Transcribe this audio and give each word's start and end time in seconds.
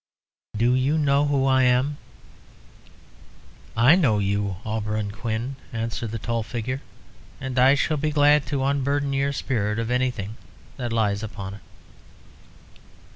Do 0.57 0.73
you 0.73 0.97
know 0.97 1.27
who 1.27 1.45
I 1.45 1.61
am?" 1.61 1.97
"I 3.77 3.93
know 3.95 4.17
you, 4.17 4.57
Auberon 4.65 5.11
Quin," 5.11 5.57
answered 5.71 6.09
the 6.09 6.17
tall 6.17 6.41
figure, 6.41 6.81
"and 7.39 7.59
I 7.59 7.75
shall 7.75 7.97
be 7.97 8.09
glad 8.09 8.47
to 8.47 8.63
unburden 8.63 9.13
your 9.13 9.31
spirit 9.31 9.77
of 9.77 9.91
anything 9.91 10.37
that 10.77 10.91
lies 10.91 11.21
upon 11.21 11.53
it." 11.53 11.61